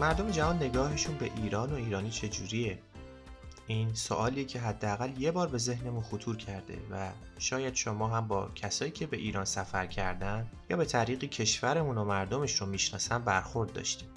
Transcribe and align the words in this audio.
مردم 0.00 0.30
جهان 0.30 0.56
نگاهشون 0.56 1.18
به 1.18 1.30
ایران 1.36 1.72
و 1.72 1.74
ایرانی 1.74 2.10
چجوریه؟ 2.10 2.78
این 3.66 3.94
سوالیه 3.94 4.44
که 4.44 4.60
حداقل 4.60 5.10
یه 5.18 5.30
بار 5.30 5.48
به 5.48 5.58
ذهنمون 5.58 6.02
خطور 6.02 6.36
کرده 6.36 6.78
و 6.90 7.10
شاید 7.38 7.74
شما 7.74 8.08
هم 8.08 8.28
با 8.28 8.50
کسایی 8.54 8.90
که 8.90 9.06
به 9.06 9.16
ایران 9.16 9.44
سفر 9.44 9.86
کردن 9.86 10.46
یا 10.70 10.76
به 10.76 10.84
طریقی 10.84 11.28
کشورمون 11.28 11.98
و 11.98 12.04
مردمش 12.04 12.60
رو 12.60 12.66
می‌شناسن 12.66 13.18
برخورد 13.18 13.72
داشتیم. 13.72 14.08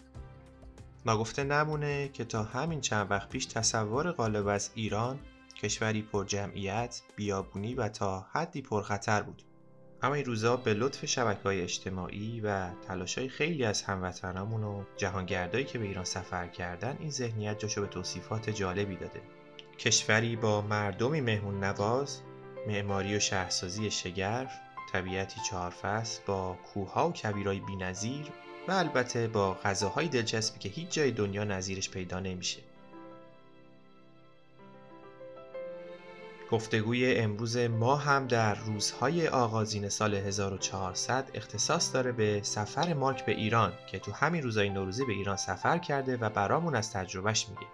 ناگفته 1.05 1.43
نمونه 1.43 2.09
که 2.13 2.25
تا 2.25 2.43
همین 2.43 2.81
چند 2.81 3.11
وقت 3.11 3.29
پیش 3.29 3.45
تصور 3.45 4.11
غالب 4.11 4.47
از 4.47 4.69
ایران 4.75 5.19
کشوری 5.63 6.01
پر 6.01 6.25
جمعیت، 6.25 7.01
بیابونی 7.15 7.75
و 7.75 7.89
تا 7.89 8.27
حدی 8.33 8.61
پرخطر 8.61 9.21
بود. 9.21 9.43
اما 10.01 10.13
این 10.13 10.25
روزا 10.25 10.57
به 10.57 10.73
لطف 10.73 11.05
شبکه 11.05 11.43
های 11.43 11.61
اجتماعی 11.61 12.41
و 12.41 12.73
تلاش 12.87 13.17
های 13.17 13.29
خیلی 13.29 13.65
از 13.65 13.81
هموطنامون 13.81 14.63
و 14.63 14.83
جهانگردایی 14.97 15.65
که 15.65 15.79
به 15.79 15.85
ایران 15.85 16.03
سفر 16.03 16.47
کردن 16.47 16.97
این 16.99 17.11
ذهنیت 17.11 17.59
جاشو 17.59 17.81
به 17.81 17.87
توصیفات 17.87 18.49
جالبی 18.49 18.95
داده 18.95 19.21
کشوری 19.79 20.35
با 20.35 20.61
مردمی 20.61 21.21
مهمون 21.21 21.63
نواز 21.63 22.21
معماری 22.67 23.15
و 23.15 23.19
شهرسازی 23.19 23.91
شگرف 23.91 24.59
طبیعتی 24.91 25.41
چهار 25.49 25.69
فصل 25.69 26.21
با 26.25 26.57
کوهها 26.73 27.09
و 27.09 27.13
کبیرای 27.13 27.59
بینظیر 27.59 28.25
و 28.67 28.71
البته 28.71 29.27
با 29.27 29.53
غذاهای 29.53 30.07
دلچسبی 30.07 30.59
که 30.59 30.69
هیچ 30.69 30.89
جای 30.89 31.11
دنیا 31.11 31.43
نظیرش 31.43 31.89
پیدا 31.89 32.19
نمیشه 32.19 32.59
گفتگوی 36.51 37.15
امروز 37.15 37.57
ما 37.57 37.95
هم 37.95 38.27
در 38.27 38.55
روزهای 38.55 39.27
آغازین 39.27 39.89
سال 39.89 40.13
1400 40.13 41.31
اختصاص 41.33 41.93
داره 41.93 42.11
به 42.11 42.41
سفر 42.43 42.93
مارک 42.93 43.25
به 43.25 43.31
ایران 43.31 43.73
که 43.91 43.99
تو 43.99 44.11
همین 44.11 44.43
روزهای 44.43 44.69
نوروزی 44.69 45.05
به 45.05 45.13
ایران 45.13 45.35
سفر 45.35 45.77
کرده 45.77 46.17
و 46.17 46.29
برامون 46.29 46.75
از 46.75 46.93
تجربهش 46.93 47.45
میگه. 47.49 47.67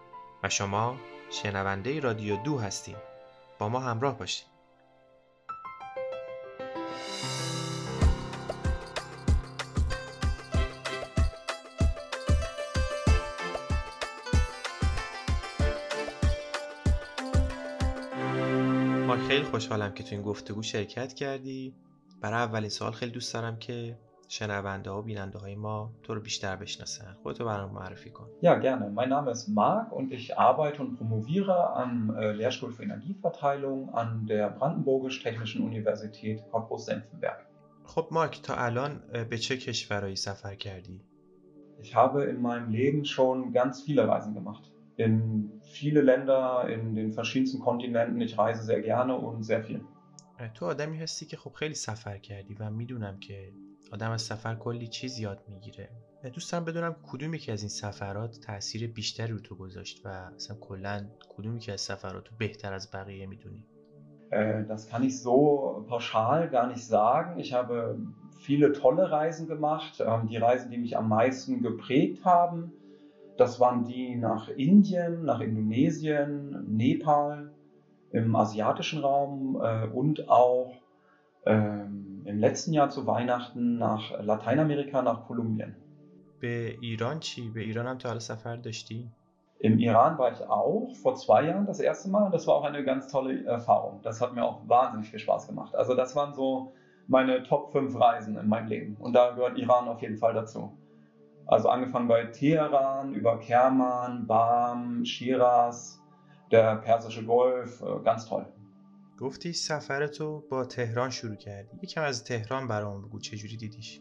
و 0.44 0.50
شما 0.50 0.98
شنونده 1.30 2.00
رادیو 2.00 2.36
دو 2.36 2.58
هستین. 2.58 2.96
با 3.60 3.70
ما 3.70 3.80
همراه 3.80 4.18
باشید 4.18 4.55
ما 19.16 19.28
خیلی 19.28 19.44
خوشحالم 19.44 19.94
که 19.94 20.04
تو 20.04 20.16
این 20.16 20.22
گفتگو 20.22 20.62
شرکت 20.62 21.14
کردی 21.14 21.74
برای 22.22 22.40
اولین 22.40 22.70
سوال 22.70 22.92
خیلی 22.92 23.12
دوست 23.12 23.34
دارم 23.34 23.58
که 23.58 23.98
شنونده 24.28 24.90
ها 24.90 25.00
و 25.00 25.02
بیننده 25.02 25.40
های 25.40 25.56
ما 25.56 25.94
تو 26.04 26.14
رو 26.14 26.22
بیشتر 26.22 26.56
بشناسن 26.56 27.16
خودتو 27.24 27.46
برام 27.46 27.72
معرفی 27.72 28.10
کن 28.10 28.28
Ja, 28.42 28.56
gerne. 28.56 28.90
Mein 28.90 29.10
Name 29.10 29.32
ist 29.32 29.48
Marc 29.48 29.92
und 29.92 30.12
ich 30.12 30.38
arbeite 30.38 30.82
und 30.82 30.98
promoviere 30.98 31.74
am 31.74 32.16
äh, 32.16 32.32
Lehrstuhl 32.32 32.72
für 32.72 32.84
Energieverteilung 32.84 33.94
an 33.94 34.26
der 34.28 34.50
Brandenburgisch-Technischen 34.50 35.62
Universität 35.62 36.44
Cottbus-Senftenberg. 36.52 37.40
خب 37.86 38.08
مارک 38.12 38.42
تا 38.42 38.54
الان 38.56 39.02
به 39.30 39.38
چه 39.38 39.58
کشورهایی 39.58 40.16
سفر 40.16 40.56
کردی؟ 40.56 41.02
Ich 41.82 41.96
habe 41.96 42.24
in 42.24 42.42
meinem 42.42 42.70
Leben 42.70 43.06
schon 43.06 43.54
ganz 43.54 43.82
viele 43.82 44.08
Reisen 44.08 44.34
gemacht. 44.34 44.72
In 44.97 45.61
viele 45.63 46.01
Länder, 46.03 46.69
in 46.69 46.95
den 46.95 47.13
verschiedensten 47.13 47.61
Kontinenten. 47.61 48.21
Ich 48.21 48.37
reise 48.39 48.63
sehr 48.63 48.83
gerne 48.83 49.17
und 49.17 49.43
sehr 49.43 49.63
viel. 49.63 49.81
اه، 50.39 50.49
تو 50.49 50.67
آدمی 50.67 50.99
هستی 50.99 51.27
که 51.27 51.37
خب 51.37 51.53
خیلی 51.53 51.75
سفر 51.75 52.19
کردی 52.19 52.55
و 52.55 52.71
میدونم 52.71 53.19
که 53.19 53.53
آدم 53.93 54.11
از 54.11 54.23
سفر 54.23 54.55
کلی 54.55 54.89
چیز 54.89 55.19
یاد 55.19 55.45
میگیره 55.49 55.91
دوست 56.35 56.53
دارم 56.53 56.65
بدونم 56.65 56.97
کدومی 57.03 57.39
که 57.39 57.53
از 57.53 57.63
این 57.63 57.69
سفرات 57.69 58.41
تاثیر 58.47 58.87
بیشتری 58.87 59.33
رو 59.33 59.39
تو 59.39 59.55
گذاشت 59.57 60.01
و 60.05 60.09
اصلا 60.09 60.57
کلا 60.57 61.07
کدومی 61.29 61.61
که 61.61 61.73
از 61.73 61.81
سفرات 61.81 62.29
رو 62.29 62.37
بهتر 62.39 62.73
از 62.73 62.91
بقیه 62.91 63.27
میدونی 63.27 63.65
Äh, 64.31 64.65
Das 64.69 64.87
kann 64.87 65.03
ich 65.03 65.21
so 65.21 65.85
pauschal 65.89 66.49
gar 66.51 66.67
nicht 66.69 66.87
sagen. 66.87 67.41
Ich 67.41 67.53
habe 67.53 67.99
viele 68.39 68.73
tolle 68.73 69.11
Reisen 69.11 69.49
gemacht. 69.49 69.95
Ähm, 70.01 70.29
Die 70.29 70.37
Reisen, 70.37 70.71
die 70.71 70.79
mich 70.79 70.97
am 70.97 71.09
meisten 71.09 71.63
geprägt 71.63 72.25
haben, 72.25 72.73
das 73.37 73.59
waren 73.61 73.85
die 73.85 74.17
nach 74.17 74.49
Indien, 74.49 75.25
nach 75.25 75.41
Indonesien, 75.41 76.65
Nepal, 76.69 77.51
im 78.11 78.35
asiatischen 78.37 79.01
Raum 79.01 79.61
äh, 79.63 79.87
und 79.87 80.29
auch 80.29 80.75
ähm, 81.47 82.23
im 82.27 82.39
letzten 82.39 82.73
Jahr 82.73 82.91
zu 82.91 83.07
Weihnachten 83.07 83.79
nach 83.79 84.21
Lateinamerika, 84.21 85.03
nach 85.03 85.27
Kolumbien. 85.27 85.77
به 86.41 86.77
ایران 86.81 87.21
چی؟ 87.21 87.49
به 87.49 87.61
ایران 87.61 87.87
هم 87.87 87.99
تا 87.99 88.09
حالا 88.09 88.21
سفر 88.21 88.57
داشتی؟ 88.57 89.11
Im 89.63 89.79
Iran 89.79 90.17
war 90.19 90.33
ich 90.33 90.41
auch 90.49 90.97
vor 91.03 91.15
zwei 91.17 91.45
Jahren 91.45 91.67
das 91.67 91.81
erste 91.81 92.09
Mal. 92.09 92.31
Das 92.31 92.47
war 92.47 92.55
auch 92.55 92.65
eine 92.65 92.83
ganz 92.83 93.09
tolle 93.09 93.45
Erfahrung. 93.45 94.01
Das 94.03 94.23
hat 94.23 94.35
mir 94.35 94.43
auch 94.43 94.67
wahnsinnig 94.67 95.11
viel 95.11 95.19
Spaß 95.19 95.49
gemacht. 95.49 95.75
Also 95.75 95.95
das 95.95 96.17
waren 96.17 96.33
so 96.33 96.73
meine 97.07 97.43
Top 97.43 97.71
5 97.71 97.95
Reisen 98.01 98.39
in 98.39 98.49
meinem 98.49 98.69
Leben. 98.69 98.97
Und 98.99 99.13
da 99.13 99.33
gehört 99.33 99.59
Iran 99.59 99.87
auf 99.89 100.01
jeden 100.01 100.17
Fall 100.17 100.33
dazu. 100.33 100.79
Also 101.47 101.69
angefangen 101.69 102.09
bei 102.09 102.25
Teheran, 102.27 103.15
über 103.15 103.39
Kerman, 103.39 104.27
Bam, 104.27 105.05
Shiraz, 105.05 106.01
der 106.53 106.77
Persische 106.77 107.25
Golf. 107.25 107.83
äh, 107.83 108.03
Ganz 108.05 108.27
toll. 108.27 108.47
گفتی 109.21 109.53
سفر 109.53 110.07
تو 110.07 110.41
با 110.51 110.65
تهران 110.65 111.11
شروع 111.11 111.37
کردی 111.37 111.79
یکم 111.83 112.03
از 112.03 112.25
تهران 112.25 112.69
برام 112.69 113.03
بگو 113.03 113.19
چجوری 113.21 113.57
دیدیش 113.57 114.01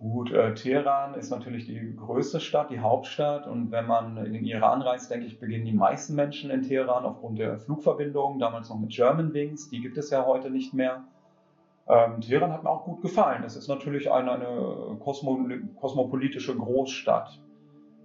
Gut, 0.00 0.32
äh, 0.32 0.52
Teheran 0.54 1.14
ist 1.14 1.30
natürlich 1.30 1.66
die 1.66 1.94
größte 1.96 2.40
Stadt, 2.40 2.70
die 2.70 2.80
Hauptstadt. 2.80 3.46
Und 3.46 3.70
wenn 3.70 3.86
man 3.86 4.16
in 4.26 4.32
den 4.32 4.44
Iran 4.44 4.82
reist, 4.82 5.10
denke 5.12 5.26
ich, 5.26 5.38
beginnen 5.38 5.64
die 5.64 5.72
meisten 5.86 6.14
Menschen 6.16 6.50
in 6.50 6.62
Teheran 6.62 7.04
aufgrund 7.04 7.38
der 7.38 7.56
Flugverbindung, 7.58 8.38
damals 8.40 8.68
noch 8.68 8.80
mit 8.80 8.90
Germanwings, 8.90 9.70
die 9.70 9.80
gibt 9.80 9.96
es 9.96 10.10
ja 10.10 10.26
heute 10.26 10.50
nicht 10.50 10.74
mehr. 10.74 11.04
Ähm, 11.88 12.20
Teheran 12.20 12.52
hat 12.52 12.62
mir 12.62 12.70
auch 12.70 12.84
gut 12.84 13.02
gefallen. 13.02 13.42
Es 13.44 13.56
ist 13.56 13.68
natürlich 13.68 14.12
eine, 14.12 14.32
eine 14.32 14.96
kosmo 15.00 15.38
kosmopolitische 15.76 16.56
Großstadt. 16.56 17.40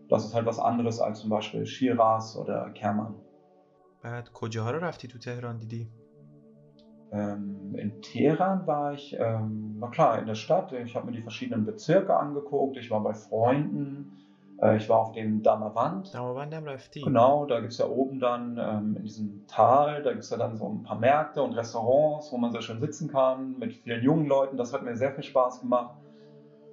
Das 0.10 0.26
ist 0.26 0.34
halt 0.34 0.46
was 0.46 0.60
anderes 0.60 1.00
als 1.00 1.20
zum 1.20 1.30
Beispiel 1.30 1.66
Shiraz 1.66 2.36
oder 2.36 2.70
Kerman. 2.72 3.16
بعد 4.04 4.30
کجاها 4.34 4.72
رو 4.72 4.80
رفتی 4.80 5.08
تو 5.08 5.18
تهران 5.18 5.58
دیدی 5.58 5.90
Ähm, 7.12 7.76
in 7.76 8.02
Teheran 8.02 8.68
war 8.68 8.94
ich, 8.94 9.16
ähm, 9.20 9.78
na 9.80 9.88
klar, 9.88 10.20
in 10.20 10.26
der 10.26 10.36
Stadt. 10.36 10.74
Ich 10.74 10.96
habe 10.96 11.06
mir 11.06 11.14
die 11.14 11.22
verschiedenen 11.22 11.66
Bezirke 11.66 12.18
angeguckt. 12.18 12.78
Ich 12.78 12.90
war 12.92 13.02
bei 13.02 13.14
Freunden. 13.14 14.12
Äh, 14.61 14.77
ich 14.77 14.89
war 14.89 14.99
auf 15.01 15.13
dem 15.13 15.43
Dammerwand. 15.43 16.15
Dammerwand 16.15 16.55
am 16.55 16.67
Lefty. 16.67 17.01
Genau, 17.01 17.47
da 17.47 17.61
gibt 17.61 17.73
es 17.73 17.79
ja 17.79 17.87
oben 17.87 18.21
dann 18.21 18.59
ähm, 18.59 18.97
in 18.97 19.03
diesem 19.03 19.47
Tal, 19.47 20.03
da 20.03 20.11
gibt 20.11 20.25
es 20.25 20.31
ja 20.31 20.37
dann 20.37 20.57
so 20.57 20.69
ein 20.69 20.83
paar 20.83 20.99
Märkte 20.99 21.43
und 21.43 21.55
Restaurants, 21.55 22.33
wo 22.33 22.37
man 22.37 22.53
sehr 22.53 22.63
schön 22.63 22.81
sitzen 22.81 23.09
kann 23.09 23.59
mit 23.59 23.73
vielen 23.73 24.03
jungen 24.03 24.27
Leuten. 24.27 24.57
Das 24.57 24.73
hat 24.73 24.83
mir 24.83 24.97
sehr 24.97 25.13
viel 25.13 25.25
Spaß 25.25 25.61
gemacht. 25.61 25.97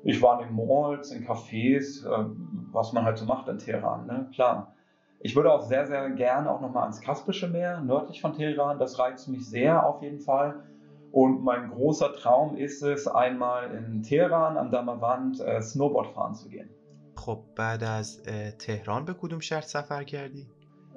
Ich 0.04 0.22
war 0.22 0.40
in 0.42 0.48
den 0.48 0.56
Malls, 0.56 1.12
in 1.12 1.26
Cafés, 1.26 2.06
äh, 2.06 2.26
was 2.72 2.94
man 2.94 3.04
halt 3.06 3.18
so 3.18 3.26
macht 3.26 3.48
in 3.48 3.58
Teheran, 3.58 4.06
ne? 4.06 4.30
klar. 4.34 4.74
Ich 5.20 5.36
würde 5.36 5.52
auch 5.52 5.62
sehr, 5.62 5.88
sehr 5.88 6.12
gerne 6.12 6.52
auch 6.52 6.62
nochmal 6.62 6.84
ans 6.84 7.02
Kaspische 7.02 7.48
Meer, 7.48 7.82
nördlich 7.82 8.22
von 8.22 8.34
Teheran. 8.34 8.78
Das 8.78 9.00
reizt 9.00 9.28
mich 9.28 9.50
sehr 9.50 9.84
auf 9.84 10.04
jeden 10.04 10.20
Fall. 10.20 10.64
Und 11.12 11.44
mein 11.44 11.72
großer 11.72 12.14
Traum 12.14 12.56
ist 12.56 12.84
es, 12.84 13.08
einmal 13.08 13.72
in 13.72 14.04
Teheran 14.04 14.58
am 14.58 14.70
Dammerwand 14.70 15.40
äh, 15.40 15.60
Snowboard 15.60 16.10
fahren 16.10 16.36
zu 16.36 16.50
gehen. 16.50 16.70
خب 17.17 17.45
بعد 17.57 17.85
از 17.85 18.23
اه، 18.27 18.51
تهران 18.51 19.05
به 19.05 19.15
کدوم 19.15 19.41
شهر 19.41 19.61
سفر 19.61 20.05
کردی 20.05 20.47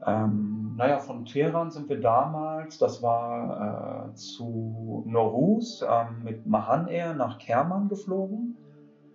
Ähm, 0.06 0.76
naja, 0.78 1.00
von 1.00 1.26
Teheran 1.26 1.72
sind 1.72 1.90
wir 1.90 2.00
damals, 2.00 2.78
das 2.78 3.02
war 3.02 4.10
äh, 4.12 4.14
zu 4.14 5.04
Noruz 5.08 5.84
ähm, 5.88 6.24
mit 6.24 6.46
Mahan 6.46 6.88
Air 6.88 7.14
nach 7.14 7.40
Kerman 7.40 7.90
geflogen. 7.90 8.56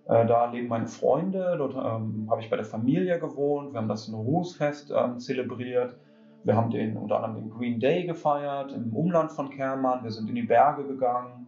Äh, 0.07 0.25
da 0.25 0.51
leben 0.51 0.67
meine 0.67 0.87
Freunde, 0.87 1.55
dort 1.57 1.75
ähm, 1.75 2.27
habe 2.29 2.41
ich 2.41 2.49
bei 2.49 2.57
der 2.57 2.65
Familie 2.65 3.19
gewohnt, 3.19 3.71
wir 3.71 3.79
haben 3.79 3.87
das 3.87 4.09
Noruz-Fest 4.09 4.91
ähm, 4.93 5.19
zelebriert. 5.19 5.97
Wir 6.43 6.55
haben 6.55 6.71
den, 6.71 6.97
unter 6.97 7.23
anderem 7.23 7.35
den 7.35 7.49
Green 7.51 7.79
Day 7.79 8.05
gefeiert 8.05 8.73
im 8.73 8.93
Umland 8.95 9.31
von 9.31 9.49
Kerman, 9.49 10.03
wir 10.03 10.11
sind 10.11 10.27
in 10.27 10.35
die 10.35 10.41
Berge 10.41 10.85
gegangen, 10.85 11.47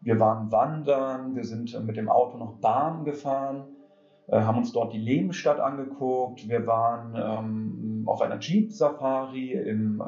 wir 0.00 0.18
waren 0.18 0.50
wandern, 0.50 1.36
wir 1.36 1.44
sind 1.44 1.72
äh, 1.74 1.80
mit 1.80 1.96
dem 1.96 2.08
Auto 2.10 2.36
nach 2.36 2.60
Barm 2.60 3.04
gefahren 3.04 3.64
äh, 3.64 3.75
haben 4.35 4.57
uns 4.57 4.73
dort 4.73 4.93
die 4.93 4.99
Lehmstadt 4.99 5.59
angeguckt. 5.59 6.49
Wir 6.49 6.67
waren 6.67 7.15
ähm, 7.15 8.03
auf 8.07 8.21
einer 8.21 8.39
Jeep-Safari 8.39 9.53
im 9.53 10.01
äh, 10.01 10.03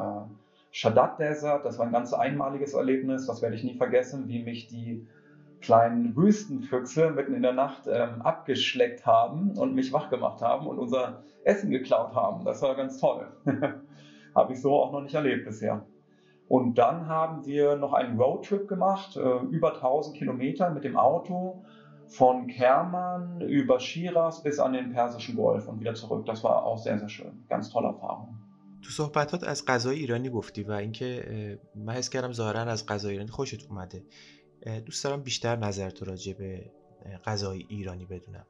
Shadat 0.71 1.19
Desert. 1.19 1.66
Das 1.66 1.80
war 1.80 1.86
ein 1.86 1.92
ganz 1.92 2.13
einmaliges 2.13 2.74
Erlebnis. 2.74 3.27
Das 3.27 3.42
werde 3.42 3.56
ich 3.56 3.63
nie 3.63 3.75
vergessen, 3.75 4.27
wie 4.27 4.44
mich 4.44 4.68
die 4.68 5.07
kleinen 5.62 6.16
Wüstenfüchse 6.16 7.12
mitten 7.12 7.33
in 7.33 7.42
der 7.42 7.54
Nacht 7.54 7.88
ähm, 7.88 8.21
abgeschleckt 8.21 9.06
haben 9.06 9.57
und 9.57 9.75
mich 9.75 9.92
wach 9.94 10.10
gemacht 10.10 10.42
haben 10.42 10.68
und 10.68 10.80
unser 10.80 11.24
Essen 11.44 11.69
geklaut 11.69 12.15
haben. 12.15 12.45
Das 12.45 12.62
war 12.62 12.75
ganz 12.75 13.00
toll. 13.00 13.27
Habe 14.36 14.54
ich 14.54 14.62
so 14.62 14.74
auch 14.74 14.92
noch 14.92 15.01
nicht 15.01 15.15
erlebt 15.15 15.45
bisher. 15.45 15.86
Und 16.48 16.77
dann 16.80 17.07
haben 17.07 17.45
wir 17.45 17.75
noch 17.75 17.94
einen 17.94 18.19
Roadtrip 18.19 18.68
gemacht, 18.68 19.15
äh, 19.15 19.39
über 19.51 19.75
1000 19.75 20.18
Kilometer 20.18 20.72
mit 20.72 20.83
dem 20.83 20.98
Auto 20.98 21.63
von 22.09 22.47
Kerman 22.47 23.41
über 23.41 23.81
Shiraz 23.81 24.43
bis 24.43 24.59
an 24.59 24.73
den 24.73 24.93
Persischen 24.93 25.37
Golf 25.37 25.69
und 25.69 25.81
wieder 25.81 25.94
zurück. 25.94 26.26
Das 26.26 26.44
war 26.44 26.65
auch 26.65 26.79
sehr, 26.79 26.99
sehr 26.99 27.09
schön. 27.09 27.44
Ganz 27.49 27.71
tolle 27.71 27.88
Erfahrung. 27.88 28.29
تو 28.85 28.91
صحبتات 28.91 29.44
از 29.44 29.65
غذای 29.67 29.99
ایرانی 29.99 30.31
گفتی 30.31 30.62
و 30.62 30.73
اینکه 30.73 31.59
من 31.75 31.93
حس 31.93 32.09
کردم 32.09 32.32
ظاهرا 32.32 32.61
از 32.61 32.87
غذای 32.87 33.12
ایرانی 33.12 33.31
خوشت 33.31 33.71
اومده 33.71 34.03
دوست 34.87 35.05
دارم 35.05 35.23
بیشتر 35.23 35.56
نظر 35.56 35.91
تو 35.91 36.05
راجع 36.05 36.32
به 36.32 36.71
غذای 37.26 37.65
ایرانی 37.69 38.05
بدونم 38.05 38.47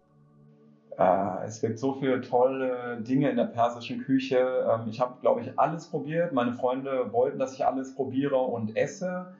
Es 1.46 1.60
gibt 1.60 1.78
so 1.78 1.94
viele 1.94 2.20
tolle 2.20 3.00
Dinge 3.02 3.28
in 3.28 3.36
der 3.36 3.46
persischen 3.46 3.98
Küche. 4.04 4.40
Ich 4.86 5.00
habe, 5.00 5.14
glaube 5.20 5.40
ich, 5.42 5.58
alles 5.58 5.88
probiert. 5.88 6.32
Meine 6.32 6.52
Freunde 6.52 7.12
wollten, 7.12 7.38
dass 7.38 7.52
ich 7.54 7.66
alles 7.66 7.94
probiere 7.94 8.36
und 8.36 8.76
esse. 8.76 9.34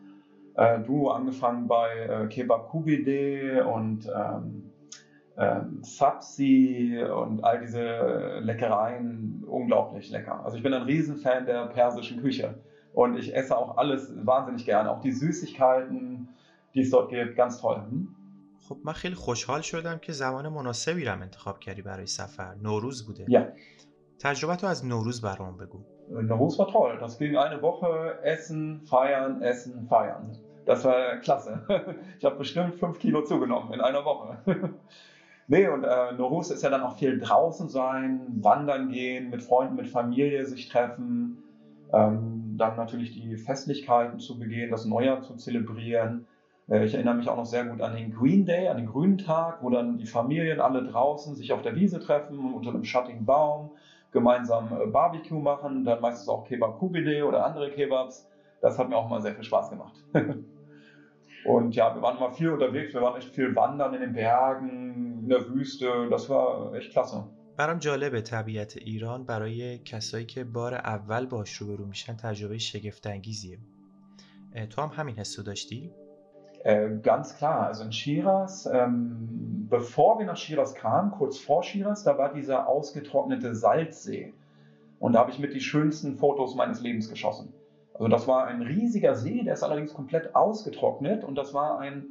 Du 0.87 1.11
angefangen 1.11 1.67
bei 1.67 2.29
Kebab 2.31 2.69
Kubide 2.69 3.67
und 3.67 4.07
ähm, 4.07 4.71
ähm, 5.37 5.81
Sabzi 5.83 7.05
und 7.05 7.43
all 7.43 7.61
diese 7.61 8.39
Leckereien. 8.41 9.43
Unglaublich 9.47 10.11
lecker. 10.11 10.45
Also 10.45 10.57
ich 10.57 10.63
bin 10.63 10.73
ein 10.73 10.83
Riesenfan 10.83 11.47
der 11.47 11.67
persischen 11.67 12.21
Küche. 12.23 12.55
Und 12.93 13.17
ich 13.19 13.35
esse 13.35 13.59
auch 13.59 13.77
alles 13.77 14.15
wahnsinnig 14.25 14.65
gerne. 14.65 14.91
Auch 14.93 15.01
die 15.01 15.11
Süßigkeiten, 15.11 16.29
die 16.75 16.83
es 16.83 16.91
dort 16.91 17.11
gibt. 17.11 17.37
Ganz 17.37 17.61
toll. 17.61 17.77
Hm? 17.91 18.09
خب 18.69 18.79
من 18.85 18.93
خیلی 18.93 19.15
خوشحال 19.15 19.61
شدم 19.61 19.99
که 19.99 20.13
زمان 20.13 20.49
مناسبی 20.49 21.05
رو 21.05 21.23
انتخاب 21.23 21.59
کردی 21.59 21.83
برای 21.83 22.07
سفر 22.07 22.55
نوروز 22.63 23.07
بوده 23.07 23.25
Ja. 23.29 23.43
تجربه 24.19 24.57
تو 24.57 24.67
از 24.67 24.87
نوروز 24.87 25.21
برام 25.21 25.57
بگو 25.57 25.85
Nowruz 26.11 26.59
war 26.59 26.69
toll. 26.69 26.99
Das 27.01 27.19
ging 27.19 27.37
eine 27.37 27.63
Woche 27.63 28.19
essen, 28.23 28.83
feiern, 28.83 29.43
essen, 29.43 29.87
feiern. 29.89 30.37
Das 30.70 30.86
war 30.86 31.18
klasse. 31.18 31.64
Ich 32.20 32.26
habe 32.26 32.36
bestimmt 32.36 32.76
fünf 32.76 33.00
Kilo 33.00 33.24
zugenommen 33.24 33.74
in 33.74 33.82
einer 33.82 34.06
Woche. 34.06 34.38
Nee, 35.52 35.68
und 35.68 35.84
äh, 35.84 36.12
Norus 36.16 36.52
ist 36.52 36.62
ja 36.62 36.70
dann 36.70 36.84
auch 36.84 36.96
viel 37.00 37.18
draußen 37.18 37.70
sein, 37.70 38.22
wandern 38.40 38.92
gehen, 38.92 39.32
mit 39.32 39.42
Freunden, 39.42 39.74
mit 39.74 39.88
Familie 39.88 40.46
sich 40.46 40.70
treffen, 40.70 41.40
ähm, 41.92 42.54
dann 42.56 42.76
natürlich 42.76 43.14
die 43.14 43.36
Festlichkeiten 43.36 44.20
zu 44.20 44.38
begehen, 44.38 44.70
das 44.70 44.86
Neujahr 44.86 45.24
zu 45.24 45.38
zelebrieren. 45.38 46.28
Äh, 46.70 46.86
ich 46.86 46.94
erinnere 46.94 47.16
mich 47.16 47.28
auch 47.30 47.36
noch 47.36 47.48
sehr 47.48 47.66
gut 47.66 47.82
an 47.82 47.96
den 47.96 48.14
Green 48.14 48.46
Day, 48.46 48.68
an 48.68 48.78
den 48.78 48.86
grünen 48.86 49.18
Tag, 49.18 49.64
wo 49.64 49.72
dann 49.72 49.98
die 49.98 50.06
Familien 50.06 50.62
alle 50.62 50.84
draußen 50.84 51.34
sich 51.34 51.52
auf 51.52 51.64
der 51.64 51.76
Wiese 51.76 52.00
treffen, 52.00 52.54
unter 52.54 52.70
einem 52.70 52.84
schattigen 52.84 53.26
Baum, 53.26 53.72
gemeinsam 54.12 54.70
äh, 54.80 54.86
Barbecue 54.86 55.40
machen, 55.40 55.84
dann 55.84 56.00
meistens 56.00 56.30
auch 56.30 56.44
Kebab 56.46 56.78
Kubide 56.78 57.26
oder 57.26 57.44
andere 57.44 57.72
Kebabs. 57.72 58.30
Das 58.62 58.78
hat 58.78 58.88
mir 58.88 58.98
auch 58.98 59.10
mal 59.10 59.24
sehr 59.24 59.34
viel 59.34 59.46
Spaß 59.46 59.72
gemacht. 59.72 59.96
Und 61.49 61.75
ja, 61.75 61.95
wir 61.95 62.03
waren 62.03 62.17
immer 62.17 62.33
viel 62.33 62.51
unterwegs, 62.51 62.95
wir 62.95 63.03
waren 63.03 63.17
echt 63.17 63.35
viel 63.35 63.55
wandern 63.55 63.95
in 63.95 64.01
den 64.01 64.13
Bergen, 64.15 65.21
in 65.23 65.29
der 65.29 65.49
Wüste, 65.49 66.09
das 66.11 66.29
war 66.29 66.75
echt 66.75 66.93
klasse. 66.93 67.25
برام 67.57 67.79
جالبه 67.79 68.21
طبیعت 68.21 68.77
ایران 68.77 69.25
برای 69.25 69.79
کسایی 69.79 70.27
که 70.27 70.45
بار 70.45 70.75
اول 70.75 71.27
باش 71.27 71.53
روبرو 71.57 71.87
میشن 71.87 72.17
تجربه 72.17 72.59
شگفت 72.59 73.07
انگیزیه. 73.07 73.59
تو 74.71 74.83
هم 74.83 74.91
همین 74.95 75.17
حسو 75.17 75.43
داشتی؟ 75.43 75.91
Äh, 76.65 77.03
ganz 77.03 77.37
klar, 77.37 77.67
also 77.67 77.85
in 77.85 77.93
Shiraz, 77.93 78.67
ähm, 78.73 79.67
bevor 79.69 80.19
wir 80.19 80.25
nach 80.25 80.39
Shiraz 80.39 80.75
kamen, 80.75 81.11
kurz 81.11 81.39
vor 81.39 81.63
Shiraz, 81.63 82.05
da 82.05 82.17
war 82.17 82.33
dieser 82.33 82.67
ausgetrocknete 82.67 83.55
Salzsee. 83.55 84.33
Und 84.99 85.13
da 85.13 85.19
habe 85.21 85.31
ich 85.31 85.39
mit 85.39 85.53
die 85.53 85.61
schönsten 85.61 86.17
Fotos 86.17 86.55
meines 86.55 86.81
Lebens 86.81 87.11
geschossen. 87.11 87.53
Also 88.00 88.08
das 88.08 88.28
war 88.30 88.48
ein 88.48 88.62
riesiger 88.62 89.14
See, 89.14 89.44
der 89.44 89.54
ist 89.54 89.64
allerdings 89.64 89.94
komplett 89.94 90.34
ausgetrocknet 90.34 91.26
und 91.26 91.36
das 91.36 91.54
war 91.54 91.80
ein, 91.80 92.06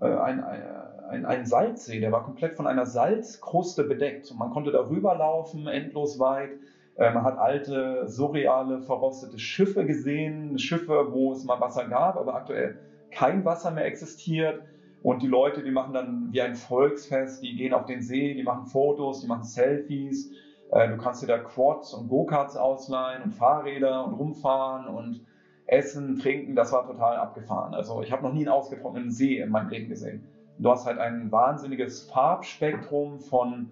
äh, 0.00 0.06
ein, 0.06 0.42
ein, 0.42 1.26
ein, 1.26 1.44
Salzsee, 1.44 2.00
der 2.00 2.10
war 2.10 2.24
komplett 2.24 2.54
von 2.54 2.66
einer 2.66 2.86
Salzkruste 2.86 3.84
bedeckt. 3.84 4.30
Und 4.30 4.38
man 4.38 4.50
konnte 4.50 4.72
darüber 4.72 5.14
laufen, 5.14 5.66
endlos 5.66 6.18
weit. 6.18 6.52
Äh, 6.96 7.12
man 7.12 7.22
hat 7.22 7.36
alte, 7.36 8.08
surreale, 8.08 8.80
verrostete 8.80 9.38
Schiffe 9.38 9.84
gesehen, 9.84 10.58
Schiffe, 10.58 11.08
wo 11.10 11.32
es 11.32 11.44
mal 11.44 11.60
Wasser 11.60 11.86
gab, 11.86 12.16
aber 12.16 12.34
aktuell 12.34 12.78
kein 13.10 13.44
Wasser 13.44 13.70
mehr 13.72 13.84
existiert. 13.84 14.62
Und 15.02 15.22
die 15.22 15.26
Leute, 15.26 15.62
die 15.62 15.70
machen 15.70 15.92
dann 15.92 16.28
wie 16.32 16.40
ein 16.40 16.54
Volksfest, 16.54 17.42
die 17.42 17.56
gehen 17.56 17.74
auf 17.74 17.84
den 17.84 18.00
See, 18.00 18.32
die 18.32 18.42
machen 18.42 18.64
Fotos, 18.64 19.20
die 19.20 19.26
machen 19.26 19.44
Selfies. 19.44 20.30
Äh, 20.70 20.88
du 20.88 20.96
kannst 20.96 21.22
dir 21.22 21.26
da 21.26 21.38
Quads 21.38 21.94
und 21.94 22.08
Go-Karts 22.08 22.56
ausleihen 22.56 23.22
und 23.22 23.32
Fahrräder 23.32 24.04
und 24.04 24.14
rumfahren 24.14 24.88
und 24.88 25.24
essen, 25.66 26.18
trinken. 26.18 26.54
Das 26.54 26.72
war 26.72 26.86
total 26.86 27.16
abgefahren. 27.16 27.74
Also 27.74 28.02
ich 28.02 28.12
habe 28.12 28.22
noch 28.22 28.32
nie 28.32 28.40
einen 28.40 28.48
ausgetrockneten 28.48 29.10
See 29.10 29.38
in 29.38 29.50
meinem 29.50 29.68
Leben 29.68 29.88
gesehen. 29.88 30.28
Du 30.58 30.70
hast 30.70 30.86
halt 30.86 30.98
ein 30.98 31.30
wahnsinniges 31.30 32.10
Farbspektrum 32.10 33.20
von 33.20 33.70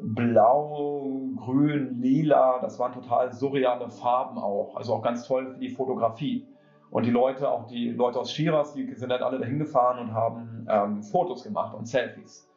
Blau, 0.00 1.20
Grün, 1.36 2.00
Lila. 2.00 2.60
Das 2.60 2.78
waren 2.78 2.92
total 2.92 3.32
surreale 3.32 3.90
Farben 3.90 4.38
auch. 4.38 4.76
Also 4.76 4.94
auch 4.94 5.02
ganz 5.02 5.26
toll 5.26 5.52
für 5.52 5.58
die 5.58 5.70
Fotografie. 5.70 6.46
Und 6.90 7.04
die 7.04 7.10
Leute, 7.10 7.50
auch 7.50 7.66
die 7.66 7.90
Leute 7.90 8.18
aus 8.18 8.32
Shiraz, 8.32 8.72
die 8.72 8.94
sind 8.94 9.10
halt 9.12 9.22
alle 9.22 9.38
dahin 9.38 9.58
gefahren 9.58 9.98
und 9.98 10.14
haben 10.14 10.66
ähm, 10.70 11.02
Fotos 11.02 11.44
gemacht 11.44 11.74
und 11.74 11.86
Selfies. 11.86 12.48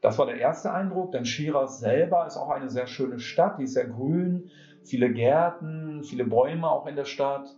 Das 0.00 0.18
war 0.18 0.26
der 0.26 0.38
erste 0.38 0.72
Eindruck, 0.72 1.12
denn 1.12 1.24
Shiraz 1.26 1.78
selber 1.78 2.26
ist 2.26 2.36
auch 2.36 2.50
eine 2.50 2.70
sehr 2.70 2.86
schöne 2.86 3.18
Stadt, 3.20 3.58
die 3.58 3.64
ist 3.64 3.74
sehr 3.74 3.86
grün, 3.86 4.50
viele 4.82 5.12
Gärten, 5.12 6.02
viele 6.04 6.24
Bäume 6.24 6.70
auch 6.70 6.86
in 6.86 6.96
der 6.96 7.04
Stadt. 7.04 7.54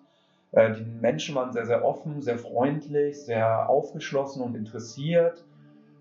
Äh, 0.50 0.72
die 0.74 0.84
Menschen 0.84 1.34
waren 1.34 1.52
sehr, 1.52 1.66
sehr 1.66 1.84
offen, 1.84 2.20
sehr 2.20 2.38
freundlich, 2.38 3.24
sehr 3.24 3.68
aufgeschlossen 3.68 4.42
und 4.42 4.56
interessiert. 4.56 5.44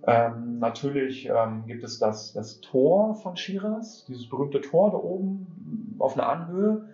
Ähm, 0.08 0.58
natürlich 0.60 1.28
ähm, 1.28 1.66
gibt 1.68 1.84
es 1.84 2.00
das, 2.00 2.34
das 2.34 2.60
Tor 2.62 3.16
von 3.16 3.38
Shiraz, 3.38 4.04
dieses 4.08 4.28
berühmte 4.28 4.62
Tor 4.62 4.92
da 4.92 4.98
oben 4.98 5.96
auf 6.00 6.18
einer 6.18 6.28
Anhöhe. 6.28 6.88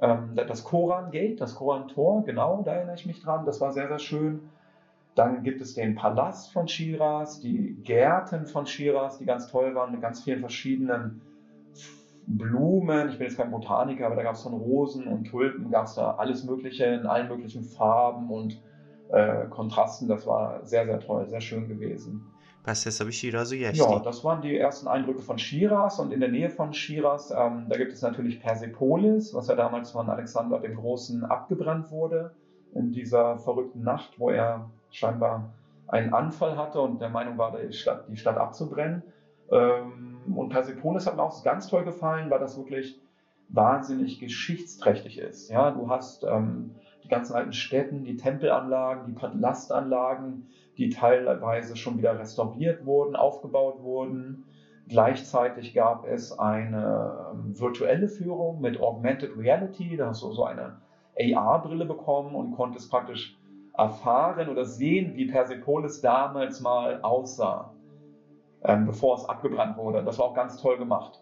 Ähm, 0.00 0.34
das 0.36 0.62
Koran 0.62 1.10
Gate, 1.10 1.40
das 1.40 1.56
Koran 1.56 1.88
Tor, 1.88 2.24
genau, 2.24 2.62
da 2.62 2.74
erinnere 2.74 2.94
ich 2.94 3.06
mich 3.06 3.20
dran. 3.20 3.44
Das 3.44 3.60
war 3.60 3.72
sehr, 3.72 3.88
sehr 3.88 3.98
schön. 3.98 4.53
Dann 5.14 5.42
gibt 5.42 5.60
es 5.60 5.74
den 5.74 5.94
Palast 5.94 6.52
von 6.52 6.66
Shiraz, 6.66 7.40
die 7.40 7.76
Gärten 7.82 8.46
von 8.46 8.66
Shiraz, 8.66 9.18
die 9.18 9.26
ganz 9.26 9.46
toll 9.48 9.74
waren, 9.74 9.92
mit 9.92 10.02
ganz 10.02 10.22
vielen 10.22 10.40
verschiedenen 10.40 11.22
Blumen. 12.26 13.10
Ich 13.10 13.18
bin 13.18 13.28
jetzt 13.28 13.36
kein 13.36 13.50
Botaniker, 13.50 14.06
aber 14.06 14.16
da 14.16 14.22
gab 14.22 14.34
es 14.34 14.42
von 14.42 14.54
Rosen 14.54 15.06
und 15.06 15.24
Tulpen, 15.24 15.70
gab 15.70 15.86
es 15.86 15.94
da 15.94 16.14
alles 16.14 16.44
Mögliche 16.44 16.86
in 16.86 17.06
allen 17.06 17.28
möglichen 17.28 17.62
Farben 17.62 18.30
und 18.30 18.60
äh, 19.10 19.46
Kontrasten. 19.50 20.08
Das 20.08 20.26
war 20.26 20.64
sehr, 20.64 20.86
sehr 20.86 21.00
toll, 21.00 21.28
sehr 21.28 21.40
schön 21.40 21.68
gewesen. 21.68 22.26
Was 22.64 22.86
ist 22.86 23.00
aber 23.00 23.12
Shiraz 23.12 23.52
also 23.52 23.54
Ja, 23.56 23.98
das 23.98 24.24
waren 24.24 24.40
die 24.40 24.56
ersten 24.56 24.88
Eindrücke 24.88 25.20
von 25.20 25.38
Shiraz 25.38 25.98
und 25.98 26.12
in 26.12 26.20
der 26.20 26.30
Nähe 26.30 26.48
von 26.48 26.72
Shiraz, 26.72 27.30
ähm, 27.30 27.66
da 27.68 27.76
gibt 27.76 27.92
es 27.92 28.00
natürlich 28.00 28.40
Persepolis, 28.40 29.34
was 29.34 29.48
ja 29.48 29.54
damals 29.54 29.90
von 29.90 30.08
Alexander 30.08 30.58
dem 30.60 30.74
Großen 30.74 31.24
abgebrannt 31.24 31.90
wurde, 31.90 32.34
in 32.74 32.90
dieser 32.90 33.38
verrückten 33.38 33.82
Nacht, 33.82 34.18
wo 34.18 34.30
er 34.30 34.70
scheinbar 34.94 35.50
einen 35.88 36.14
Anfall 36.14 36.56
hatte 36.56 36.80
und 36.80 37.00
der 37.00 37.10
Meinung 37.10 37.36
war, 37.38 37.56
die 37.56 37.72
Stadt, 37.72 38.06
die 38.08 38.16
Stadt 38.16 38.38
abzubrennen. 38.38 39.02
Ähm, 39.50 40.34
und 40.34 40.48
Persepolis 40.48 41.06
hat 41.06 41.16
mir 41.16 41.22
auch 41.22 41.44
ganz 41.44 41.68
toll 41.68 41.84
gefallen, 41.84 42.30
weil 42.30 42.38
das 42.38 42.56
wirklich 42.56 42.98
wahnsinnig 43.48 44.18
geschichtsträchtig 44.18 45.18
ist. 45.18 45.50
Ja, 45.50 45.70
du 45.70 45.90
hast 45.90 46.24
ähm, 46.24 46.76
die 47.02 47.08
ganzen 47.08 47.34
alten 47.34 47.52
Städten, 47.52 48.04
die 48.04 48.16
Tempelanlagen, 48.16 49.06
die 49.06 49.12
Palastanlagen, 49.12 50.46
die 50.78 50.88
teilweise 50.88 51.76
schon 51.76 51.98
wieder 51.98 52.18
restauriert 52.18 52.86
wurden, 52.86 53.16
aufgebaut 53.16 53.82
wurden. 53.82 54.44
Gleichzeitig 54.88 55.74
gab 55.74 56.06
es 56.06 56.38
eine 56.38 57.32
ähm, 57.32 57.58
virtuelle 57.58 58.08
Führung 58.08 58.60
mit 58.60 58.80
Augmented 58.80 59.36
Reality. 59.36 59.96
Da 59.96 60.08
hast 60.08 60.22
du 60.22 60.32
so 60.32 60.44
eine 60.44 60.76
AR-Brille 61.18 61.84
bekommen 61.84 62.34
und 62.34 62.52
konntest 62.52 62.90
praktisch 62.90 63.36
erfahren 63.76 64.48
oder 64.48 64.64
sehen, 64.64 65.14
wie 65.16 65.26
Persepolis 65.26 66.00
damals 66.00 66.60
mal 66.60 67.00
aussah, 67.02 67.74
ähm, 68.62 68.86
bevor 68.86 69.16
es 69.16 69.28
abgebrannt 69.28 69.76
wurde. 69.76 70.04
Das 70.04 70.18
war 70.18 70.26
auch 70.26 70.34
ganz 70.34 70.56
toll 70.60 70.78
gemacht. 70.78 71.20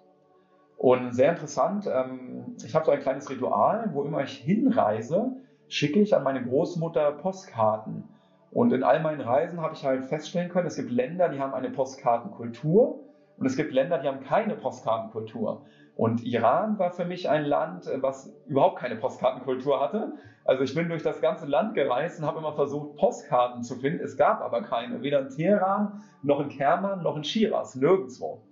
Und 0.76 1.14
sehr 1.14 1.30
interessant, 1.30 1.88
ähm, 1.92 2.56
ich 2.64 2.74
habe 2.74 2.84
so 2.84 2.90
ein 2.90 3.00
kleines 3.00 3.30
Ritual, 3.30 3.90
wo 3.92 4.02
immer 4.02 4.22
ich 4.22 4.36
hinreise, 4.38 5.36
schicke 5.68 6.00
ich 6.00 6.14
an 6.14 6.24
meine 6.24 6.44
Großmutter 6.44 7.12
Postkarten. 7.12 8.08
Und 8.50 8.72
in 8.72 8.82
all 8.82 9.00
meinen 9.00 9.20
Reisen 9.20 9.60
habe 9.60 9.74
ich 9.74 9.84
halt 9.84 10.04
feststellen 10.04 10.50
können, 10.50 10.66
es 10.66 10.76
gibt 10.76 10.90
Länder, 10.90 11.30
die 11.30 11.40
haben 11.40 11.54
eine 11.54 11.70
Postkartenkultur 11.70 13.00
und 13.42 13.46
es 13.46 13.56
gibt 13.56 13.72
Länder, 13.72 13.98
die 13.98 14.06
haben 14.06 14.20
keine 14.20 14.54
Postkartenkultur. 14.54 15.66
Und 15.96 16.22
Iran 16.22 16.78
war 16.78 16.92
für 16.92 17.04
mich 17.04 17.28
ein 17.28 17.44
Land, 17.44 17.90
was 17.96 18.32
überhaupt 18.46 18.78
keine 18.78 18.94
Postkartenkultur 18.94 19.80
hatte. 19.80 20.12
Also 20.44 20.62
ich 20.62 20.76
bin 20.76 20.88
durch 20.88 21.02
das 21.02 21.20
ganze 21.20 21.46
Land 21.46 21.74
gereist 21.74 22.20
und 22.20 22.26
habe 22.26 22.38
immer 22.38 22.52
versucht, 22.52 22.94
Postkarten 22.96 23.64
zu 23.64 23.74
finden. 23.74 23.98
Es 23.98 24.16
gab 24.16 24.42
aber 24.42 24.62
keine, 24.62 25.02
weder 25.02 25.18
in 25.18 25.28
Teheran, 25.28 26.04
noch 26.22 26.38
in 26.38 26.50
Kerman, 26.50 27.02
noch 27.02 27.16
in 27.16 27.24
Shiraz, 27.24 27.74
nirgendwo. 27.74 28.44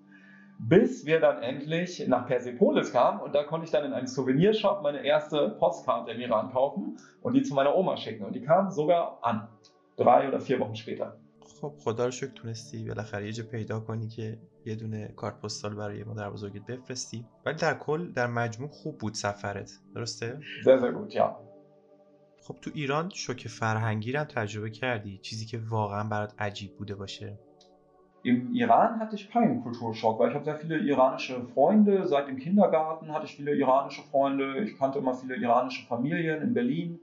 bis 0.58 1.06
wir 1.06 1.20
dann 1.20 1.42
endlich 1.42 2.06
nach 2.08 2.26
Persepolis 2.26 2.92
kamen 2.92 3.20
und 3.20 3.34
da 3.34 3.44
konnte 3.44 3.64
ich 3.64 3.70
dann 3.70 3.84
in 3.84 3.94
einem 3.94 4.06
Souvenirshop 4.06 4.82
meine 4.82 5.04
erste 5.04 5.50
Postkarte 5.58 6.10
im 6.10 6.20
Iran 6.20 6.50
kaufen 6.50 6.98
und 7.22 7.32
die 7.32 7.42
zu 7.42 7.54
meiner 7.54 7.74
Oma 7.74 7.96
schicken 7.96 8.24
und 8.24 8.34
die 8.34 8.42
kam 8.42 8.70
sogar 8.70 9.18
an, 9.22 9.48
drei 9.96 10.28
oder 10.28 10.40
vier 10.40 10.60
Wochen 10.60 10.76
später. 10.76 11.16
خب 11.60 11.74
خدا 11.78 12.04
رو 12.04 12.10
شکر 12.10 12.32
تونستی 12.32 12.84
بالاخره 12.84 13.26
یه 13.26 13.32
جا 13.32 13.44
پیدا 13.44 13.80
کنی 13.80 14.08
که 14.08 14.38
یه 14.66 14.74
دونه 14.74 15.08
کارت 15.16 15.40
پستال 15.40 15.74
برای 15.74 16.04
مادر 16.04 16.30
بزرگت 16.30 16.66
بفرستی 16.66 17.26
ولی 17.46 17.56
در 17.56 17.74
کل 17.74 18.12
در 18.12 18.26
مجموع 18.26 18.68
خوب 18.68 18.98
بود 18.98 19.14
سفرت 19.14 19.70
درسته؟ 19.94 20.40
خب 22.42 22.56
تو 22.62 22.70
ایران 22.74 23.10
شوک 23.14 23.48
فرهنگی 23.48 24.12
رو 24.12 24.24
تجربه 24.24 24.70
کردی 24.70 25.18
چیزی 25.18 25.46
که 25.46 25.60
واقعا 25.68 26.04
برات 26.04 26.34
عجیب 26.38 26.76
بوده 26.76 26.94
باشه 26.94 27.38
Im 28.22 28.54
Iran 28.54 29.00
hatte 29.00 29.16
ich 29.16 29.30
keinen 29.30 29.62
Kulturschock, 29.62 30.18
weil 30.18 30.28
ich 30.28 30.34
habe 30.34 30.44
sehr 30.44 30.56
viele 30.56 30.78
iranische 30.78 31.42
Freunde. 31.54 32.06
Seit 32.06 32.28
dem 32.28 32.36
Kindergarten 32.36 33.12
hatte 33.14 33.24
ich 33.24 33.34
viele 33.36 33.54
iranische 33.54 34.02
Freunde. 34.02 34.62
Ich 34.64 34.76
kannte 34.78 34.98
immer 34.98 35.14
viele 35.14 35.36
iranische 35.36 35.86
Familien 35.86 36.42
in 36.42 36.52
Berlin. 36.52 37.00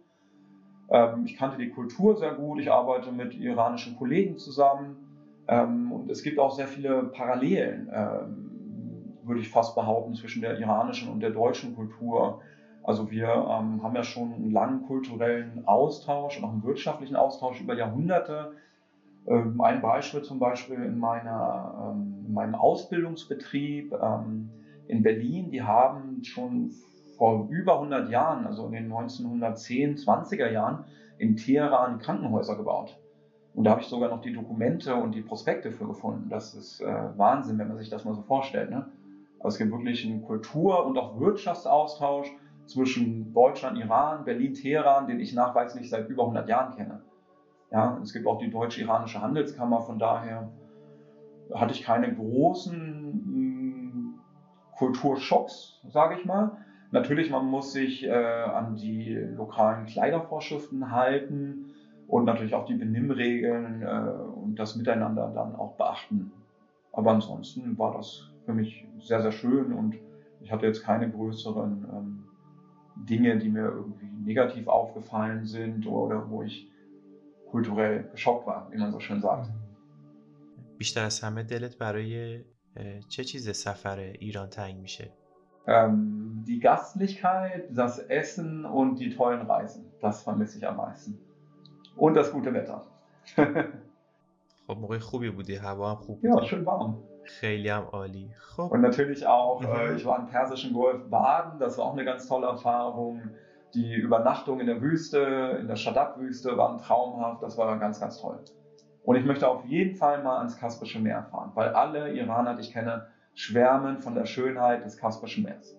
Ähm, 0.89 1.25
ich 1.25 1.35
kannte 1.35 1.57
die 1.57 1.69
Kultur 1.69 2.17
sehr 2.17 2.33
gut. 2.33 2.59
Ich 2.59 2.71
arbeite 2.71 3.11
mit 3.11 3.35
iranischen 3.35 3.97
Kollegen 3.97 4.37
zusammen. 4.37 4.97
Ähm, 5.47 5.91
und 5.91 6.09
es 6.09 6.23
gibt 6.23 6.39
auch 6.39 6.51
sehr 6.55 6.67
viele 6.67 7.03
Parallelen, 7.03 7.89
ähm, 7.93 9.17
würde 9.23 9.41
ich 9.41 9.49
fast 9.49 9.75
behaupten, 9.75 10.15
zwischen 10.15 10.41
der 10.41 10.59
iranischen 10.59 11.09
und 11.09 11.19
der 11.19 11.31
deutschen 11.31 11.75
Kultur. 11.75 12.41
Also 12.83 13.11
wir 13.11 13.27
haben 13.27 13.95
ja 13.95 14.03
schon 14.03 14.33
einen 14.33 14.51
langen 14.51 14.83
kulturellen 14.83 15.63
Austausch 15.65 16.37
und 16.37 16.45
auch 16.45 16.51
einen 16.53 16.63
wirtschaftlichen 16.63 17.17
Austausch 17.17 17.59
über 17.59 17.75
Jahrhunderte. 17.75 18.53
Ein 19.25 19.81
Beispiel 19.81 20.21
zum 20.21 20.39
Beispiel 20.39 20.77
in, 20.77 20.97
meiner, 20.97 21.97
in 22.25 22.31
meinem 22.31 22.55
Ausbildungsbetrieb 22.55 23.93
in 24.87 25.03
Berlin, 25.03 25.51
die 25.51 25.63
haben 25.63 26.23
schon 26.23 26.71
vor 27.17 27.47
über 27.49 27.75
100 27.75 28.09
Jahren, 28.09 28.45
also 28.45 28.67
in 28.67 28.73
den 28.73 28.83
1910, 28.85 29.97
20er 29.97 30.51
Jahren, 30.51 30.85
in 31.17 31.35
Teheran 31.35 31.99
Krankenhäuser 31.99 32.55
gebaut. 32.55 32.97
Und 33.53 33.63
da 33.63 33.71
habe 33.71 33.81
ich 33.81 33.87
sogar 33.87 34.09
noch 34.09 34.21
die 34.21 34.33
Dokumente 34.33 34.95
und 34.95 35.15
die 35.15 35.21
Prospekte 35.21 35.71
für 35.71 35.87
gefunden. 35.87 36.29
Das 36.29 36.53
ist 36.53 36.79
äh, 36.79 37.17
Wahnsinn, 37.17 37.57
wenn 37.57 37.67
man 37.67 37.77
sich 37.77 37.89
das 37.89 38.05
mal 38.05 38.13
so 38.13 38.21
vorstellt. 38.21 38.69
Ne? 38.69 38.87
Also 39.39 39.55
es 39.55 39.57
gibt 39.57 39.71
wirklich 39.71 40.05
einen 40.05 40.21
Kultur- 40.21 40.85
und 40.85 40.97
auch 40.97 41.19
Wirtschaftsaustausch 41.19 42.31
zwischen 42.67 43.33
Deutschland, 43.33 43.79
Iran, 43.79 44.25
Berlin, 44.25 44.53
Teheran, 44.53 45.07
den 45.07 45.19
ich 45.19 45.33
nachweislich 45.33 45.89
seit 45.89 46.07
über 46.09 46.23
100 46.23 46.47
Jahren 46.47 46.75
kenne. 46.75 47.01
Ja, 47.71 47.97
es 48.01 48.13
gibt 48.13 48.27
auch 48.27 48.37
die 48.37 48.49
deutsch-iranische 48.49 49.21
Handelskammer, 49.21 49.81
von 49.81 49.99
daher 49.99 50.49
hatte 51.53 51.73
ich 51.73 51.83
keine 51.83 52.13
großen 52.13 53.23
mh, 53.25 54.19
Kulturschocks, 54.77 55.81
sage 55.89 56.19
ich 56.19 56.25
mal. 56.25 56.57
Natürlich, 56.90 57.30
man 57.30 57.46
muss 57.46 57.72
sich 57.72 58.04
äh, 58.04 58.12
an 58.12 58.76
die 58.76 59.14
lokalen 59.14 59.86
Kleidervorschriften 59.86 60.90
halten 60.90 61.72
und 62.06 62.26
natürlich 62.26 62.54
auch 62.54 62.66
die 62.66 62.74
Benimmregeln 62.74 63.82
äh, 63.82 64.12
und 64.42 64.56
das 64.56 64.76
Miteinander 64.76 65.32
dann 65.34 65.56
auch 65.56 65.76
beachten. 65.76 66.32
Aber 66.92 67.12
ansonsten 67.12 67.78
war 67.78 67.94
das 67.94 68.28
für 68.44 68.52
mich 68.52 68.86
sehr, 69.00 69.22
sehr 69.22 69.32
schön 69.32 69.72
und 69.72 69.94
ich 70.42 70.52
hatte 70.52 70.66
jetzt 70.66 70.82
keine 70.82 71.10
größeren 71.10 71.86
ähm, 71.92 72.24
Dinge, 72.96 73.38
die 73.38 73.48
mir 73.48 73.64
irgendwie 73.64 74.10
negativ 74.24 74.68
aufgefallen 74.68 75.46
sind 75.46 75.86
oder 75.86 76.28
wo 76.28 76.42
ich 76.42 76.68
kulturell 77.50 78.08
geschockt 78.12 78.46
war, 78.46 78.68
wie 78.70 78.78
man 78.78 78.92
so 78.92 79.00
schön 79.00 79.20
sagt. 79.20 79.48
بیشتر 80.78 81.04
از 81.04 81.20
همه 81.20 81.42
دلت 81.42 81.78
برای 81.78 82.44
چه 83.08 83.24
چیز 83.24 83.50
سفر 83.50 83.98
ایران 83.98 84.48
تنگ 84.48 84.76
میشه؟ 84.76 85.10
Ähm, 85.66 86.42
die 86.46 86.58
Gastlichkeit, 86.60 87.68
das 87.70 87.98
Essen 87.98 88.64
und 88.64 88.98
die 88.98 89.10
tollen 89.14 89.42
Reisen, 89.42 89.92
das 90.00 90.22
vermisse 90.22 90.58
ich 90.58 90.66
am 90.66 90.76
meisten. 90.76 91.18
Und 91.96 92.14
das 92.14 92.32
gute 92.32 92.52
Wetter. 92.52 92.82
خب 94.66 94.78
موقع 94.78 94.98
خوبی 94.98 95.30
بودی 95.30 95.56
هوا 95.56 95.90
هم 95.90 95.96
خوب 95.96 96.18
Ja, 96.24 96.34
بودی 96.34 96.46
schön 96.46 96.64
warm. 96.66 96.94
خیلی 97.40 97.68
هم 97.70 97.84
عالی 97.92 98.30
خب 98.38 98.70
Und 98.72 98.80
natürlich 98.80 99.26
auch, 99.26 99.60
Mhm. 99.60 99.66
äh, 99.66 99.94
ich 99.96 100.04
war 100.04 100.18
im 100.18 100.26
Persischen 100.26 100.72
Golf 100.72 101.08
baden, 101.10 101.58
das 101.60 101.78
war 101.78 101.84
auch 101.86 101.92
eine 101.92 102.04
ganz 102.04 102.26
tolle 102.28 102.46
Erfahrung. 102.46 103.20
Die 103.74 103.94
Übernachtung 103.94 104.60
in 104.60 104.66
der 104.66 104.80
Wüste, 104.82 105.18
in 105.60 105.66
der 105.68 105.76
Shaddad-Wüste 105.76 106.56
waren 106.58 106.78
traumhaft, 106.78 107.42
das 107.42 107.56
war 107.56 107.78
ganz, 107.78 108.00
ganz 108.00 108.20
toll. 108.20 108.38
Und 109.04 109.16
ich 109.16 109.24
möchte 109.24 109.48
auf 109.48 109.64
jeden 109.64 109.94
Fall 109.96 110.22
mal 110.22 110.38
ans 110.38 110.58
Kaspische 110.58 111.00
Meer 111.00 111.22
fahren, 111.30 111.50
weil 111.54 111.68
alle 111.82 112.12
Iraner, 112.12 112.54
die 112.56 112.60
ich 112.62 112.72
kenne, 112.72 113.06
schwärmen 113.36 113.98
von 113.98 114.14
der 114.14 114.26
Schönheit 114.26 114.84
des 114.84 114.96
Kaspischen 114.96 115.44
Meers. 115.44 115.76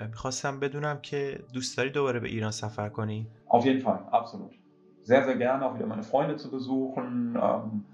میخواستم 0.00 0.60
بدونم 0.60 0.98
که 1.02 1.40
دوست 1.52 1.76
داری 1.76 1.90
دوباره 1.90 2.20
به 2.20 2.28
ایران 2.28 2.50
سفر 2.50 2.88
کنی 2.88 3.26
Auf 3.48 3.64
jeden 3.64 3.80
Fall, 3.80 3.98
absolut. 4.12 4.52
Sehr, 5.02 5.24
sehr 5.24 5.36
gerne 5.36 5.64
auch 5.66 5.74
wieder 5.74 5.86
meine 5.86 6.02
Freunde 6.02 6.36
zu 6.36 6.50
besuchen, 6.50 7.38
ähm, 7.40 7.84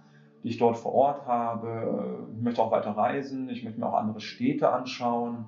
die 0.43 0.49
ich 0.49 0.59
dort 0.59 0.77
vor 0.79 0.95
Ort 0.95 1.27
habe. 1.27 2.27
Ich 2.37 2.43
möchte 2.43 2.63
auch 2.63 2.73
weiter 2.73 2.91
reisen, 2.91 3.49
ich 3.49 3.63
möchte 3.65 3.79
mir 3.81 3.87
auch 3.87 3.95
andere 4.05 4.21
Städte 4.21 4.71
anschauen, 4.71 5.45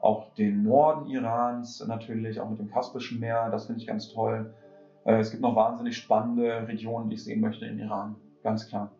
auch 0.00 0.34
den 0.34 0.64
Norden 0.64 1.06
Irans 1.06 1.84
natürlich, 1.86 2.40
auch 2.40 2.50
mit 2.50 2.58
dem 2.58 2.70
Kaspischen 2.70 3.20
Meer, 3.20 3.50
das 3.50 3.66
finde 3.66 3.80
ich 3.80 3.86
ganz 3.86 4.08
toll. 4.08 4.54
Äh, 5.04 5.18
es 5.18 5.30
gibt 5.30 5.42
noch 5.42 5.56
wahnsinnig 5.56 5.96
spannende 5.96 6.68
Regionen, 6.68 7.08
die 7.08 7.14
ich 7.14 7.24
sehen 7.24 7.40
möchte 7.40 7.64
in 7.64 7.78
Iran, 7.78 8.16
ganz 8.42 8.68
klar. 8.68 8.90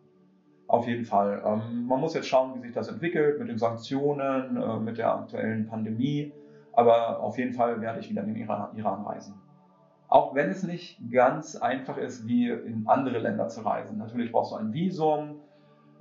Auf 0.70 0.86
jeden 0.86 1.04
Fall. 1.04 1.42
Ähm, 1.44 1.86
man 1.88 1.98
muss 1.98 2.14
jetzt 2.14 2.28
schauen, 2.28 2.54
wie 2.54 2.60
sich 2.60 2.72
das 2.72 2.86
entwickelt 2.86 3.40
mit 3.40 3.48
den 3.48 3.58
Sanktionen, 3.58 4.56
äh, 4.56 4.78
mit 4.78 4.98
der 4.98 5.12
aktuellen 5.12 5.66
Pandemie. 5.66 6.32
Aber 6.72 7.18
auf 7.18 7.38
jeden 7.38 7.54
Fall 7.54 7.80
werde 7.80 7.98
ich 7.98 8.08
wieder 8.08 8.22
in 8.22 8.34
den 8.34 8.36
Iran, 8.36 9.02
reisen. 9.02 9.34
Auch 10.06 10.32
wenn 10.36 10.48
es 10.48 10.62
nicht 10.62 11.00
ganz 11.10 11.56
einfach 11.56 11.96
ist, 11.96 12.24
wie 12.28 12.50
in 12.50 12.84
andere 12.86 13.18
Länder 13.18 13.48
zu 13.48 13.62
reisen. 13.62 13.98
Natürlich 13.98 14.30
brauchst 14.30 14.52
du 14.52 14.56
ein 14.58 14.72
Visum. 14.72 15.40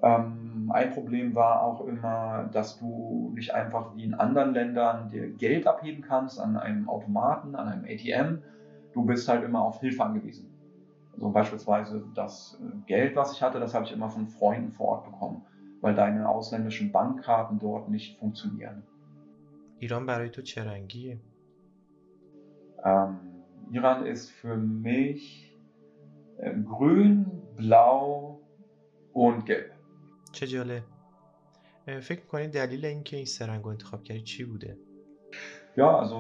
Ähm, 0.04 0.70
ein 0.72 0.92
Problem 0.92 1.34
war 1.34 1.64
auch 1.64 1.84
immer, 1.88 2.48
dass 2.54 2.78
du 2.78 3.32
nicht 3.34 3.56
einfach 3.56 3.96
wie 3.96 4.04
in 4.04 4.14
anderen 4.14 4.54
Ländern 4.54 5.10
dir 5.10 5.32
Geld 5.32 5.66
abheben 5.66 6.04
kannst 6.08 6.40
an 6.40 6.58
einem 6.58 6.88
Automaten, 6.88 7.56
an 7.56 7.70
einem 7.70 7.86
ATM. 7.86 8.44
Du 8.94 9.04
bist 9.04 9.28
halt 9.28 9.44
immer 9.44 9.64
auf 9.64 9.80
Hilfe 9.80 10.04
angewiesen. 10.04 10.49
Also 11.19 11.31
beispielsweise 11.31 12.05
das 12.15 12.59
äh, 12.61 12.87
Geld, 12.87 13.15
was 13.17 13.33
ich 13.33 13.43
hatte, 13.43 13.61
das 13.61 13.73
habe 13.75 13.85
ich 13.85 13.93
immer 13.93 14.11
von 14.11 14.27
Freunden 14.27 14.73
vor 14.73 14.87
Ort 14.89 15.05
bekommen, 15.05 15.43
weil 15.81 15.95
deine 15.95 16.29
ausländischen 16.29 16.91
Bankkarten 16.93 17.59
dort 17.59 17.89
nicht 17.89 18.19
funktionieren. 18.19 18.83
ایران 19.81 20.07
برای 20.07 20.29
تو 20.29 20.43
چه 20.43 20.65
رنگیه 20.65 21.19
Ähm, 22.85 23.19
Iran 23.73 24.07
ist 24.07 24.31
für 24.31 24.57
mich 24.57 25.57
äh, 26.39 26.55
grün, 26.63 27.27
blau 27.57 28.41
und 29.13 29.47
gelb. 29.47 29.71
چه 30.33 30.47
جالب 30.47 30.83
اه، 31.87 32.01
فکر 32.01 32.21
میکنی 32.21 32.49
دلیل 32.49 32.85
اینکه 32.85 33.17
این 33.17 33.27
سه 33.27 33.47
رنگ 33.47 33.63
رو 33.65 33.71
انتخاب 33.71 34.03
کردی 34.05 34.21
چی 34.21 34.45
بوده 34.45 34.79
Ja, 35.77 35.89
also 36.03 36.17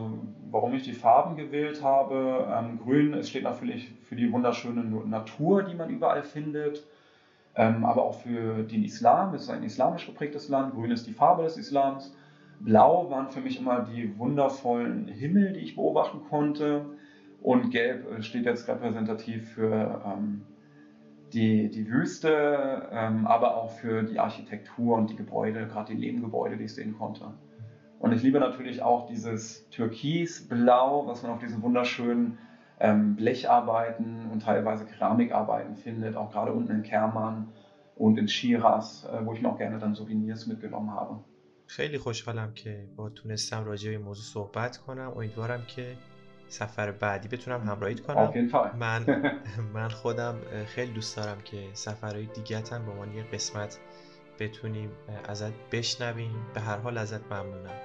warum 0.51 0.73
ich 0.73 0.83
die 0.83 0.93
Farben 0.93 1.35
gewählt 1.35 1.83
habe. 1.83 2.47
Ähm, 2.51 2.79
grün, 2.79 3.13
es 3.13 3.29
steht 3.29 3.43
natürlich 3.43 3.91
für 4.03 4.15
die 4.15 4.31
wunderschöne 4.31 4.83
Natur, 4.83 5.63
die 5.63 5.75
man 5.75 5.89
überall 5.89 6.23
findet, 6.23 6.85
ähm, 7.55 7.85
aber 7.85 8.03
auch 8.03 8.15
für 8.15 8.63
den 8.63 8.83
Islam. 8.83 9.33
Es 9.33 9.43
ist 9.43 9.49
ein 9.49 9.63
islamisch 9.63 10.05
geprägtes 10.05 10.49
Land. 10.49 10.73
Grün 10.73 10.91
ist 10.91 11.07
die 11.07 11.13
Farbe 11.13 11.43
des 11.43 11.57
Islams. 11.57 12.15
Blau 12.59 13.09
waren 13.09 13.29
für 13.29 13.41
mich 13.41 13.59
immer 13.59 13.81
die 13.81 14.17
wundervollen 14.17 15.07
Himmel, 15.07 15.53
die 15.53 15.61
ich 15.61 15.75
beobachten 15.75 16.21
konnte. 16.29 16.85
Und 17.41 17.71
Gelb 17.71 18.11
äh, 18.11 18.21
steht 18.21 18.45
jetzt 18.45 18.67
repräsentativ 18.67 19.53
für 19.53 20.01
ähm, 20.05 20.41
die, 21.33 21.69
die 21.69 21.87
Wüste, 21.89 22.89
ähm, 22.91 23.27
aber 23.27 23.55
auch 23.55 23.71
für 23.71 24.03
die 24.03 24.19
Architektur 24.19 24.97
und 24.97 25.11
die 25.11 25.15
Gebäude, 25.15 25.67
gerade 25.67 25.93
die 25.93 25.99
Nebengebäude, 25.99 26.57
die 26.57 26.65
ich 26.65 26.73
sehen 26.73 26.95
konnte. 26.97 27.33
Und 27.98 28.12
ich 28.12 28.22
liebe 28.22 28.38
natürlich 28.40 28.82
auch 28.82 29.06
dieses 29.06 29.68
Türkisblau, 29.70 31.06
was 31.06 31.22
man 31.22 31.32
auf 31.32 31.38
diesen 31.38 31.62
wunderschönen 31.62 32.38
ähm, 32.80 33.16
Blecharbeiten 33.16 34.30
und 34.32 34.40
teilweise 34.42 34.84
Keramikarbeiten 34.84 35.74
findet, 35.76 36.16
auch 36.16 36.30
gerade 36.32 36.52
unten 36.52 36.72
in 36.72 36.82
Kerman 36.82 37.48
und 37.96 38.18
in 38.18 38.28
Shiraz, 38.28 39.04
äh, 39.04 39.24
wo 39.24 39.32
ich 39.32 39.40
mir 39.42 39.48
auch 39.48 39.58
gerne 39.58 39.78
dann 39.78 39.94
Souvenirs 39.94 40.46
mitgenommen 40.46 40.90
habe. 40.90 41.20
خیلی 41.66 41.98
خوشحالم 41.98 42.52
که 42.54 42.88
با 42.96 43.08
تونستم 43.10 43.64
راجع 43.64 43.90
به 43.90 43.96
این 43.96 44.04
موضوع 44.04 44.24
صحبت 44.24 44.76
کنم 44.76 45.12
امیدوارم 45.16 45.62
که 45.66 45.96
سفر 46.48 46.92
بعدی 46.92 47.28
بتونم 47.28 47.60
همراهیت 47.60 47.98
Auf 48.00 48.02
کنم 48.06 48.32
jeden 48.32 48.50
Fall. 48.50 48.76
من 48.78 49.06
من 49.74 49.88
خودم 49.88 50.34
اه، 50.52 50.64
خیلی 50.64 50.92
دوست 50.92 51.16
دارم 51.16 51.40
که 51.44 51.68
سفرهای 51.72 52.26
دیگتن 52.26 52.84
به 52.84 52.90
عنوان 52.90 53.14
یه 53.14 53.22
قسمت 53.32 53.78
بتونیم 54.39 54.91
ازت 55.25 55.53
بشنویم. 55.71 56.45
به 56.53 56.61
هر 56.61 56.77
حال 56.77 56.97
ازت 56.97 57.31
ممنونم. 57.31 57.79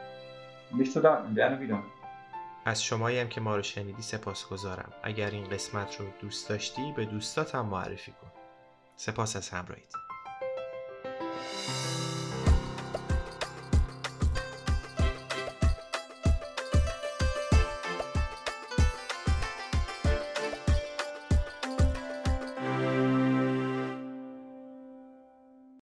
از 2.65 2.85
شمایی 2.85 3.19
هم 3.19 3.29
که 3.29 3.41
ما 3.41 3.57
رو 3.57 3.63
شنیدی 3.63 4.03
سپاسگزارم. 4.03 4.93
اگر 5.03 5.31
این 5.31 5.49
قسمت 5.49 6.01
رو 6.01 6.07
دوست 6.21 6.49
داشتی 6.49 6.93
به 6.97 7.05
دوستات 7.05 7.55
هم 7.55 7.67
معرفی 7.67 8.13
کن. 8.13 8.33
سپاس 8.97 9.37
از 9.37 9.51
همراهیت. 9.51 9.93